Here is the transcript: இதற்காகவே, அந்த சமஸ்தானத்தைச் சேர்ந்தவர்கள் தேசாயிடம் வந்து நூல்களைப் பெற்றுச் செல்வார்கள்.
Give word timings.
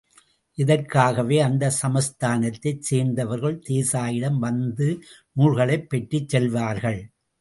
இதற்காகவே, 0.57 1.39
அந்த 1.39 1.71
சமஸ்தானத்தைச் 1.81 2.79
சேர்ந்தவர்கள் 2.79 3.61
தேசாயிடம் 3.69 4.39
வந்து 4.39 4.87
நூல்களைப் 5.31 5.89
பெற்றுச் 5.89 6.29
செல்வார்கள். 6.29 7.01